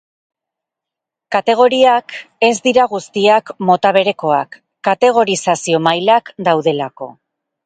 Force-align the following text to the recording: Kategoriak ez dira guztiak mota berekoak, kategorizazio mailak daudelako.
Kategoriak 1.35 2.15
ez 2.47 2.51
dira 2.69 2.85
guztiak 2.93 3.51
mota 3.69 3.93
berekoak, 3.99 4.59
kategorizazio 4.89 5.83
mailak 5.91 6.35
daudelako. 6.51 7.13